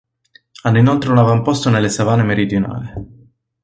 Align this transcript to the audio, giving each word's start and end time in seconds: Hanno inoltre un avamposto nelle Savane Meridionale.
Hanno 0.63 0.79
inoltre 0.79 1.11
un 1.11 1.19
avamposto 1.19 1.69
nelle 1.69 1.87
Savane 1.87 2.23
Meridionale. 2.23 3.05